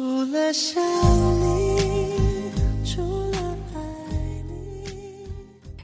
[0.00, 0.82] 除了想
[1.42, 2.50] 你，
[2.86, 3.80] 除了爱
[4.48, 5.28] 你。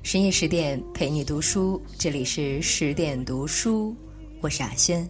[0.02, 3.94] 深夜十点陪你读书，这里是十点读书，
[4.40, 5.06] 我是阿轩。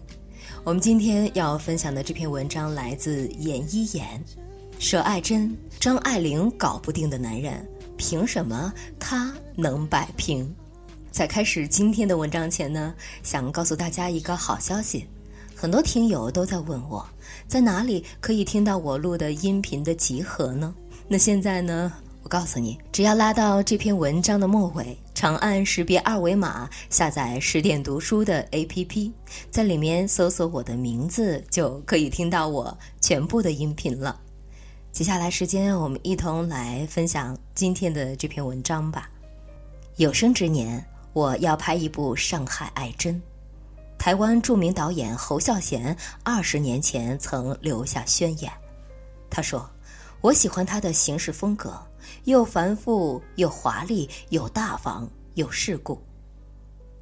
[0.65, 4.21] 我们今天要分享的这篇文章来自严一言。
[4.77, 7.65] 佘爱珍、张爱玲搞不定的男人，
[7.95, 10.53] 凭什么他能摆平？
[11.11, 12.93] 在开始今天的文章前呢，
[13.23, 15.05] 想告诉大家一个好消息。
[15.55, 17.03] 很多听友都在问我，
[17.47, 20.75] 在哪里可以听到我录的音频的集合呢？
[21.07, 29.13] 那现在呢，我告诉你，只要拉到这篇文章的末尾，长按识别二维码下载十点读书的 APP，
[29.49, 34.19] 在里面搜索我的名字，就可以听到我全部的音频了。
[34.91, 39.09] 接下来时间，我们一同来分享今天的这篇文章吧。
[39.95, 43.15] 有生之年，我要拍一部《上海爱珍》。
[43.97, 48.51] 台湾著名导演侯孝贤二十年前曾留下宣言，
[49.29, 49.69] 他说
[50.21, 51.77] ：“我喜欢他的行事风格，
[52.23, 56.01] 又繁复又华丽，又大方又世故。”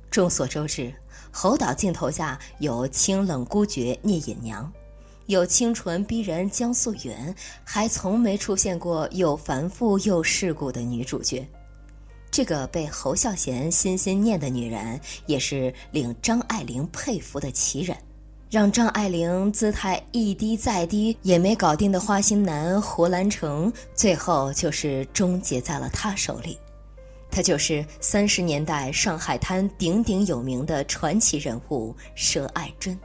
[0.09, 0.91] 众所周知，
[1.29, 4.71] 侯导镜头下有清冷孤绝聂隐娘，
[5.27, 7.13] 有清纯逼人江素云，
[7.63, 11.47] 还从没出现过又繁复又世故的女主角。
[12.31, 17.95] 这个被侯孝贤心心念的女人，也是令张爱玲佩服的奇人，
[18.51, 26.57] 让张爱玲姿态一低再低也没搞定的花心男胡兰成，最后就是终结在了他手里。
[27.31, 32.97] 她就是三十年代上海滩鼎鼎有名的传奇人物佘爱珍，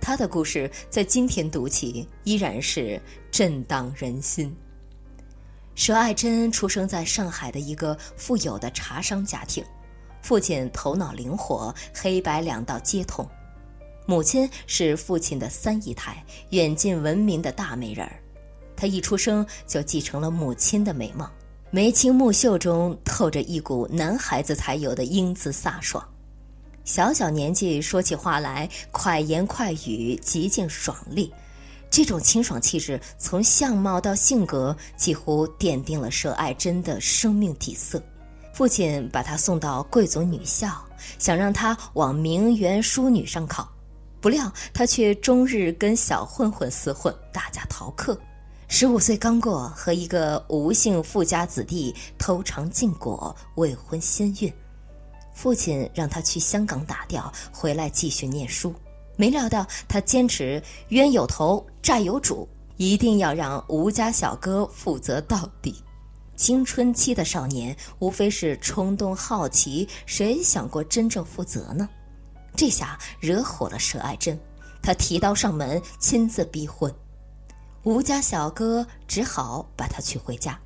[0.00, 4.54] 她的故事在今天读起依然是震荡人心。
[5.82, 9.64] 佘爱珍出生在上海的一个富有的茶商家庭，
[10.22, 13.26] 父亲头脑灵活，黑白两道皆通；
[14.06, 18.12] 母亲是父亲的三姨太，远近闻名的大美人儿。
[18.76, 21.28] 她一出生就继承了母亲的美貌，
[21.72, 26.08] 眉清目秀中透着一股男孩子才有的英姿飒爽。
[26.84, 31.34] 小小年纪说起话来快言快语，极尽爽利。
[31.92, 38.02] 这种清爽气质，从相貌到性格，几乎奠定了佘爱珍的生命底色。
[38.54, 40.82] 父亲把她送到贵族女校，
[41.18, 43.70] 想让她往名媛淑女上考，
[44.22, 48.18] 不料她却终日跟小混混厮混，大家逃课。
[48.68, 54.50] 十五岁刚过，和一个吴姓富家子弟偷尝禁果，未婚先孕。
[55.34, 58.74] 父亲让她去香港打掉，回来继续念书。
[59.22, 65.80] 没料到，他坚持冤有头债有主，一定要让吴家小哥负责到底。
[66.34, 71.88] 青春期的少年无非是冲动好奇，谁想过真正负责呢？
[72.56, 74.36] 这下惹火了佘爱珍，
[74.82, 76.92] 他提刀上门，亲自逼婚。
[77.84, 80.58] 吴家小哥只好把他娶回家。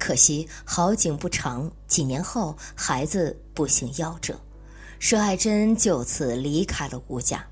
[0.00, 4.36] 可惜好景不长，几年后孩子不幸夭折，
[5.00, 7.46] 佘爱珍就此离开了吴家。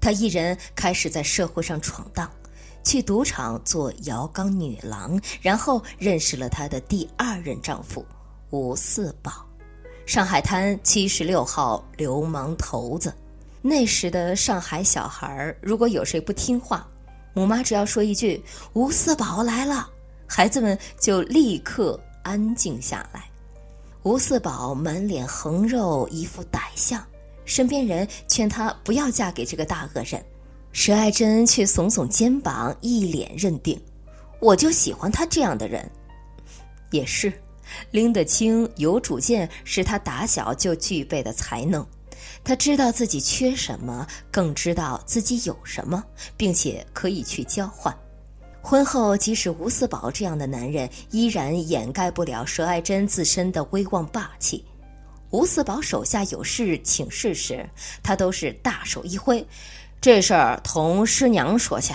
[0.00, 2.30] 她一人开始在社会上闯荡，
[2.82, 8.04] 去赌场做摇缸女郎，然后认识了她的第二任丈夫
[8.50, 9.46] 吴四宝，
[10.06, 13.14] 上海滩七十六号流氓头子。
[13.62, 16.88] 那时的上海小孩儿如果有谁不听话，
[17.34, 19.88] 母妈只要说一句“吴四宝来了”，
[20.26, 23.24] 孩子们就立刻安静下来。
[24.02, 27.04] 吴四宝满脸横肉，一副歹相。
[27.50, 30.24] 身边人劝她不要嫁给这个大恶人，
[30.72, 33.78] 佘爱珍却耸耸肩膀，一脸认定
[34.38, 35.90] ：“我就喜欢他这样的人。”
[36.92, 37.32] 也是，
[37.90, 41.84] 拎得清、有主见是他打小就具备的才能。
[42.44, 46.04] 他知道自己缺什么，更知道自己有什么，
[46.36, 47.92] 并且可以去交换。
[48.62, 54.64] 婚后，即使吴四宝这样的男人，依然掩盖不了佘爱珍自身的威望霸气。
[55.30, 57.68] 吴四宝手下有事请示时，
[58.02, 59.46] 他都是大手一挥
[60.00, 61.94] ：“这事儿同师娘说去。”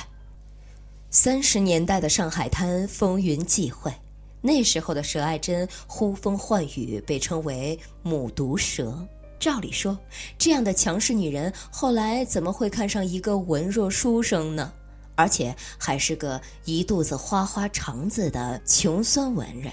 [1.11, 3.93] 三十年代的上海滩风云际会，
[4.41, 8.97] 那时候的佘爱珍呼风唤雨，被称为“母毒蛇”。
[9.37, 9.97] 照理说，
[10.37, 14.71] 这样的强势女人，后来怎么会看上一个文弱书生呢？
[15.15, 19.71] 而且还是个一肚子花花肠子的穷酸文人。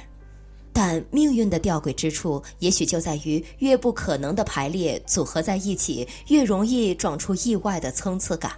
[0.73, 8.53] 但命运的吊诡之处，也许就在于越不可能的排列组合在一起，越容易撞出意外的参差感，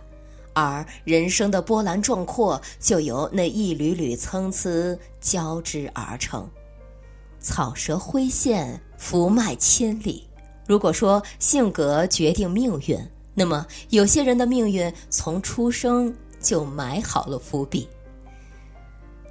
[0.53, 6.49] 而人生的波澜壮阔，就由那一缕缕参差交织而成。
[7.41, 10.27] 草蛇灰线，福脉千里。
[10.67, 12.99] 如果说性格决定命运，
[13.35, 17.89] 那么有些人的命运从出生就埋好了伏笔。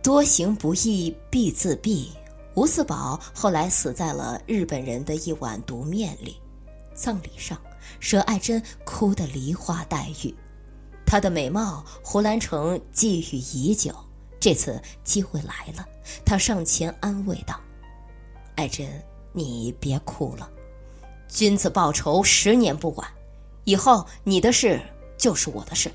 [0.03, 2.07] 多行不义必自毙。
[2.55, 6.37] 吴四宝后来死在了日本人的一碗毒面里。
[6.93, 7.59] 葬礼上，
[7.99, 10.33] 佘爱珍哭得梨花带雨。
[11.05, 13.93] 她的美貌，胡兰成觊觎已久。
[14.39, 15.87] 这次机会来了，
[16.25, 17.57] 他上前安慰道
[18.55, 18.85] ：“爱珍，
[19.31, 20.49] 你别哭了，
[21.29, 23.07] 君子报仇，十年不晚。
[23.63, 24.81] 以后你的事
[25.17, 25.89] 就是我的事，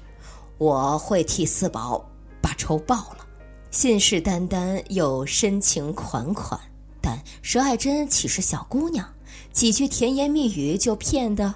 [0.57, 2.03] 我会替四宝
[2.41, 3.18] 把仇报了。”
[3.71, 6.59] 信誓旦旦又深情款款，
[7.03, 9.07] 但佘爱珍岂是小姑娘？
[9.53, 11.55] 几句甜言蜜语就骗的。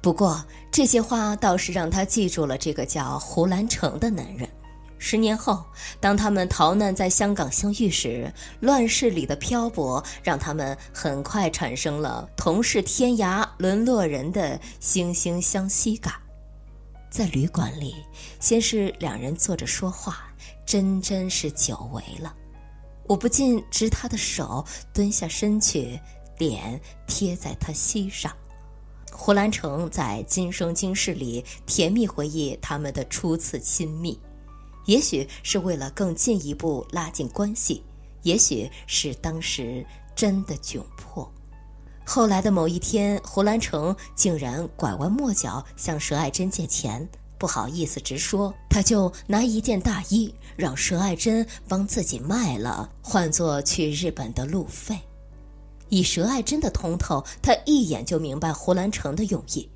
[0.00, 4.48] 不过这些话倒是让她记住了这个叫胡兰成的男人。
[4.98, 5.64] 十年后，
[6.00, 16.14] 当他们逃难在香港相遇时，乱世里的漂泊让他们很快产生了同是天涯沦落人的惺惺相惜感。
[17.10, 17.96] 在旅馆里，
[18.38, 20.27] 先是两人坐着说话。
[20.68, 22.36] 真真是久违了，
[23.06, 24.62] 我不禁执他的手，
[24.92, 25.98] 蹲下身去，
[26.36, 28.30] 脸贴在他膝上。
[29.10, 34.20] 胡兰成在今生今世里甜蜜回忆他们的初次亲密，
[34.84, 37.82] 也许是为了更进一步拉近关系，
[38.22, 39.82] 也许是当时
[40.14, 41.32] 真的窘迫。
[42.04, 47.08] 后来的某一天，胡兰成竟然拐弯抹角向佘爱珍借钱。
[47.38, 54.98] 不好意思直说，他就拿一件大衣让佘爱珍帮自己卖了，换作去日本的路费。
[55.88, 59.66] 以佘爱珍的通透，他一眼就明白胡兰成的用意，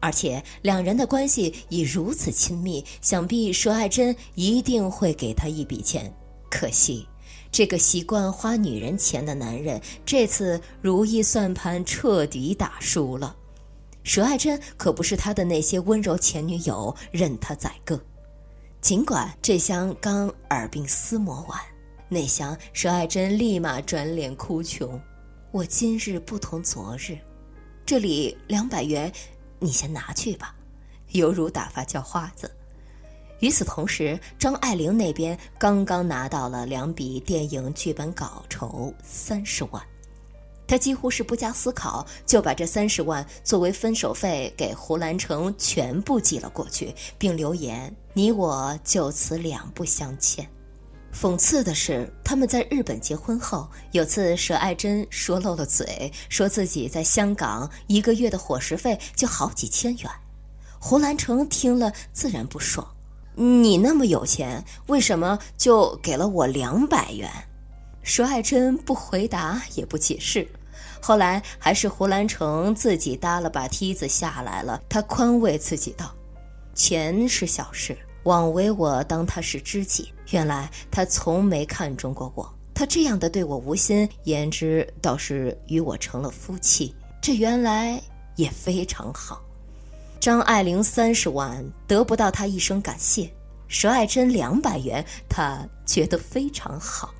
[0.00, 6.10] 而且两人的关系已如此亲密，想必佘爱珍一定会给他一笔钱。
[6.48, 7.06] 可惜，
[7.50, 13.36] 这个习惯花女人钱的男人，这次如意算盘彻底打输了。
[14.04, 18.00] 佘爱珍可不是他的那些温柔前女友任他宰割，
[18.80, 21.58] 尽管这厢刚耳鬓厮磨完，
[22.08, 25.00] 那厢佘爱珍立马转脸哭穷。
[25.52, 27.16] 我今日不同昨日，
[27.86, 29.12] 这里两百元，
[29.60, 30.54] 你先拿去吧，
[31.10, 32.50] 犹如打发叫花子。
[33.38, 39.82] 与此同时，张爱玲那边刚刚拿到了两笔电影剧本稿酬三十万。
[40.66, 50.48] 他几乎是不加思考，就把这三十万作为分手费给胡兰成全部寄了过去，并留言：“你我就此两不相欠。”
[51.12, 60.10] 讽刺的是，他们在日本结婚后，有次佘爱珍说漏了嘴，说自己在香港一个月的伙食费就好几千元。
[60.78, 62.86] 胡兰成听了自然不爽
[63.36, 67.30] ：“你那么有钱，为什么就给了我两百元？”
[68.04, 70.46] 佘爱珍不回答，也不解释。
[71.00, 74.80] 后来还是胡兰成自己搭了把梯子下来了。
[74.88, 76.14] 他宽慰自己道
[76.74, 80.12] ：“钱是小事，枉为我当他是知己。
[80.30, 86.94] 原来他从没看中过我，他这样的对我无心，言之倒是与我成了夫妻。
[87.20, 88.00] 这原来
[88.36, 89.42] 也非常好。”
[90.20, 93.28] 张爱玲三十万得不到他一声感谢，
[93.68, 97.12] 佘爱珍两百元，他觉得非常好。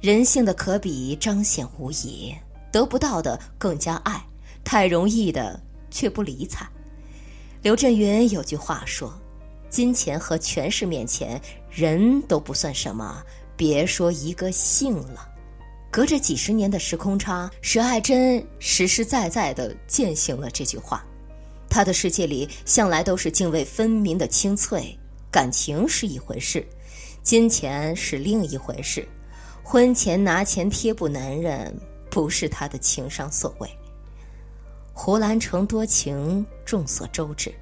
[0.00, 2.34] 人性的可比彰显无疑。
[2.72, 4.22] 得不到的更加爱，
[4.62, 5.58] 太容易的
[5.90, 6.68] 却不理睬。
[7.62, 9.18] 刘震云有句话说
[9.70, 11.40] ：“金钱和权势面前，
[11.70, 13.22] 人都不算什么，
[13.56, 15.26] 别说一个姓了。”
[15.90, 21.02] 隔着几十年的时空差，佘爱珍实实在在地践行了这句话。
[21.70, 24.94] 他的世界里向来都是泾渭分明的清脆，
[25.30, 26.66] 感情是一回事，
[27.22, 29.08] 金钱是另一回事。
[29.68, 31.76] 婚前拿钱贴补男人。
[32.08, 33.68] 不是他的情商所为。
[34.94, 37.52] 胡兰成多情，众所周知，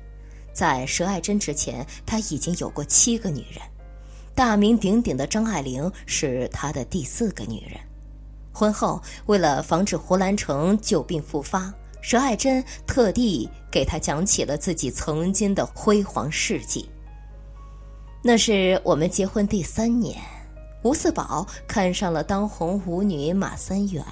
[0.52, 3.60] 在佘爱珍之前，他已经有过七个女人，
[4.32, 7.80] 大名鼎鼎的张爱玲是他的第四个女人。
[8.52, 16.88] 婚后，为了防止胡兰成旧病复发，佘爱珍特地给他讲起了自己曾经的辉煌事迹。
[18.22, 20.16] 那是我们结婚第三年，
[20.84, 24.04] 吴四宝看上了当红舞女马三元。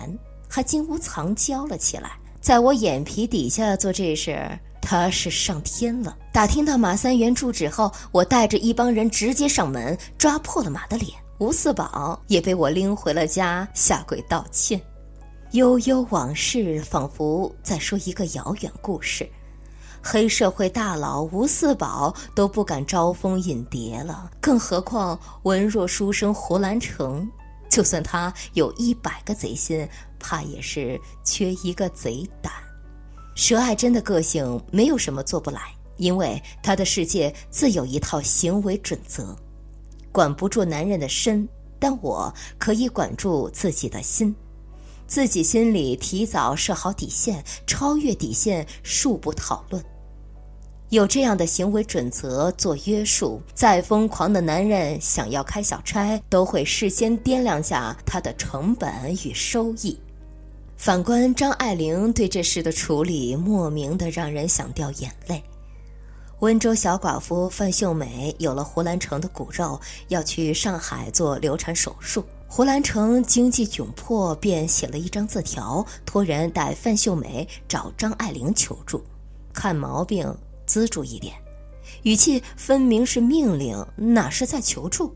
[0.48, 4.38] 还金屋藏娇了起来，在我眼皮底下做这事，
[4.80, 6.16] 他是上天了。
[6.32, 11.10] 打听到马三元住址后，我带着一帮人直接上门，抓破了马的脸。
[11.38, 14.80] 吴四宝也被我拎回了家，下跪道歉。
[15.52, 19.28] 悠悠往事，仿佛在说一个遥远故事。
[20.02, 27.26] 黑社会大佬吴四宝都不敢招蜂引蝶了，更何况文弱书生胡兰成？
[27.70, 29.88] 就算他有一百个贼心。
[30.24, 32.52] 怕也是缺一个贼胆。
[33.34, 35.60] 佘爱珍的个性没有什么做不来，
[35.96, 39.36] 因为她的世界自有一套行为准则。
[40.12, 41.48] 管不住男人的身，
[41.80, 44.32] 但我可以管住自己的心，
[45.08, 49.84] 自己心里提早设好底线，超越底线恕不讨论。
[50.92, 58.92] 有这样的行为准则做约束，再疯狂的男人想要开小差，都会事先掂量下他的成本
[59.24, 59.98] 与收益。
[60.76, 65.42] 反观张爱玲对这事的处理，莫名的让人想掉眼泪。
[66.40, 72.22] 温州小寡妇范秀美有了胡兰成的骨肉，要去上海做流产手术。
[72.46, 79.02] 胡兰成经济窘迫，便写了一张字条，托人带范秀美找张爱玲求助，
[79.54, 80.30] 看毛病
[80.72, 81.34] 资助一点，
[82.02, 85.14] 语气分明是命令，哪是在求助？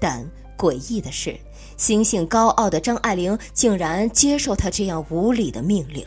[0.00, 0.26] 但
[0.56, 1.38] 诡异的是，
[1.76, 6.02] 心性高傲的张爱玲竟然接受他这样无理的命令。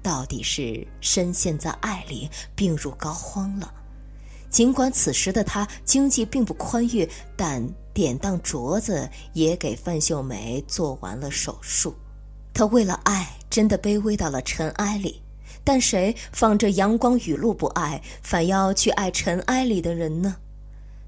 [0.00, 3.74] 到底是深陷在爱里，病入膏肓了。
[4.48, 11.92] 尽管此时的他经济并不宽裕，但典当镯子也给范秀梅做完了手术。
[12.54, 15.20] 他为了爱，真的卑微到了尘埃里。
[15.64, 20.36] 但谁放着阳光雨露不爱，反要去爱尘埃里的人呢？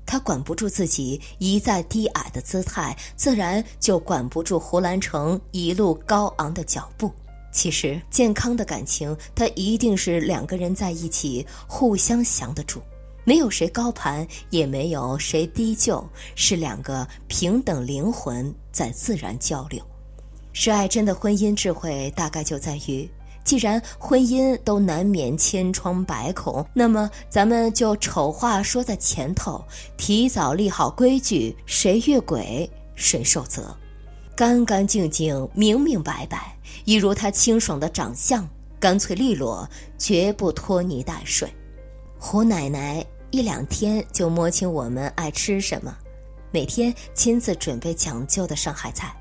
[0.06, 7.11] 他管不住自己一再低矮的姿态，自然就管不住胡兰成一路高昂的脚步。
[7.50, 12.82] 其实，健康的感情，它一定是两个人在一起，互相降得住，
[13.25, 19.80] 没有谁高攀，也没有谁低就，是两个平等灵魂在自然交流。
[20.52, 23.08] 施爱珍的婚姻智慧，大概就在于，
[23.44, 29.62] 既然婚姻都难免千疮百孔，那么咱们就丑话说在前头，
[29.96, 33.76] 提早立好规矩，谁越轨谁受责。
[34.34, 38.48] 干干净净、明明白白，一如他清爽的长相，
[38.80, 41.48] 干脆利落，绝不拖泥带水。
[42.18, 45.94] 胡奶奶一两天就摸清我们爱吃什么，
[46.50, 49.14] 每天亲自准备讲究的上海菜，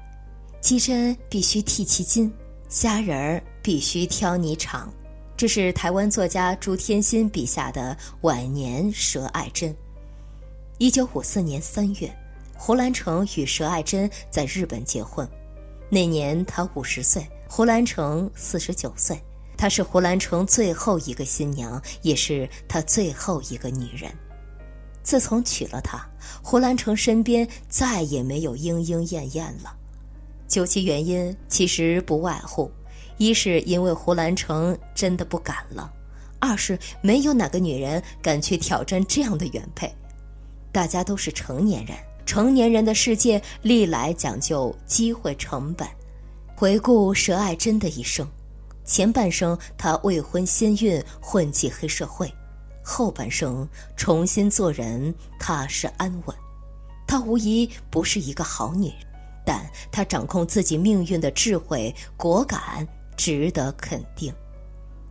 [0.62, 2.34] 鸡胗必须剔其筋，
[2.70, 4.94] 虾仁儿必须挑泥肠。
[5.36, 9.76] 这是台湾作家朱天心笔下的晚年佘爱珍。
[10.78, 12.14] 一九五四年三月。
[12.56, 15.28] 胡兰成与佘爱珍在日本结婚，
[15.90, 19.22] 那年他五十岁，胡兰成四十九岁。
[19.58, 24.10] 她是胡兰成最后一个新娘，也是他最后一个女人。
[25.02, 26.08] 自从娶了她，
[26.42, 29.76] 胡兰成身边再也没有莺莺燕燕了。
[30.48, 32.72] 究其原因，其实不外乎：
[33.18, 35.90] 一是因为胡兰成真的不敢了；
[36.40, 39.94] 二是没有哪个女人敢去挑战这样的原配。
[40.72, 41.98] 大家都是成年人。
[42.26, 45.86] 成年人的世界历来讲究机会成本。
[46.56, 48.26] 回顾佘爱珍的一生，
[48.86, 52.26] 前半生她未婚先孕，混迹黑社会；
[52.82, 53.68] 后半生
[53.98, 56.36] 重新做人，踏实安稳。
[57.06, 58.96] 她无疑不是一个好女人，
[59.46, 64.34] 但她掌控自己命运的智慧、果敢，值得肯定。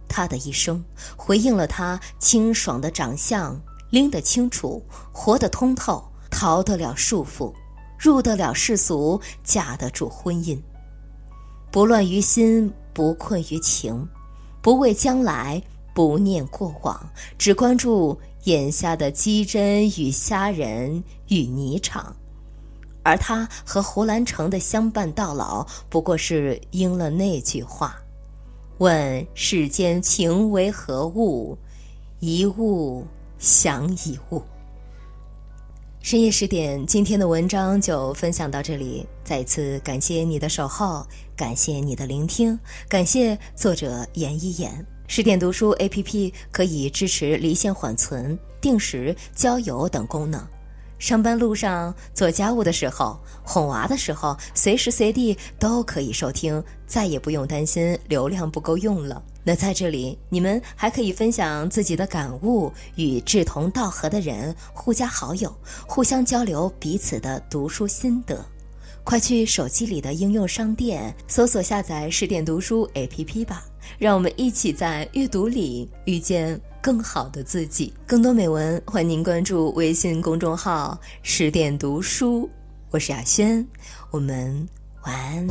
[0.09, 0.85] 他的一生
[1.17, 6.03] 回应了他清爽的长相，拎得清楚，活得通透。
[6.35, 7.53] 逃得了束缚，
[7.99, 10.59] 入得了世俗，架得住婚姻。
[11.71, 14.09] 不乱于心，不困于情，
[14.63, 15.63] 不畏将来，
[15.95, 17.07] 不念过往，
[17.37, 22.17] 只关注眼下的鸡胗与虾仁与泥肠。
[23.03, 27.97] 而他和胡兰成的相伴到老，不过是应了那句话
[28.79, 31.57] ：“问世间情为何物，
[32.21, 33.07] 一物
[33.39, 34.43] 降一物。”
[36.01, 39.07] 深夜十点，今天的文章就分享到这里。
[39.23, 41.07] 再次感谢你的守候，
[41.37, 44.85] 感谢你的聆听，感谢作者严一言。
[45.07, 50.45] 十点读书 APP 可以支持离线缓存、定时交友等功能。
[51.03, 59.21] 上班路上、做家务的时候、哄娃的时候，随时随地都可以收听，再也不用担心流量不够用了。
[59.43, 65.53] 那在这里，你们还可以分享自己的感悟，与志同道合的人互加好友，
[65.89, 68.41] 互相交流彼此的读书心得。
[69.03, 73.65] 快去手机里的应用商店搜索下载十点读书 APP 吧，
[73.99, 76.61] 让我们一起在阅读里遇见。
[76.83, 82.51] 更好的自己，更多美文，欢迎您关注微信公众号“十点读书”，
[82.91, 83.65] 我是雅轩，
[84.11, 84.69] 我们
[85.05, 85.47] 晚安。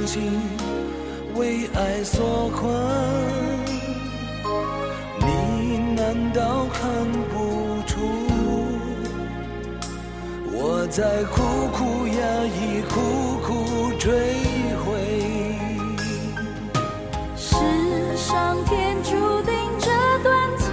[0.00, 0.32] 伤心，
[1.34, 2.72] 为爱所困？
[5.20, 6.80] 你难道看
[7.28, 8.00] 不出
[10.52, 11.42] 我在苦
[11.72, 12.14] 苦压
[12.46, 14.10] 抑，苦苦追
[14.84, 14.88] 悔？
[17.36, 17.54] 是
[18.16, 19.10] 上天注
[19.42, 19.90] 定这
[20.22, 20.66] 段错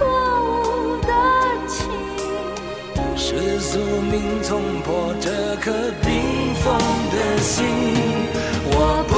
[0.48, 1.12] 误的
[1.66, 1.76] 情。
[3.14, 5.70] 是宿命冲破这颗
[6.02, 6.08] 冰
[6.54, 6.72] 封
[7.10, 7.66] 的心，
[8.70, 9.17] 我不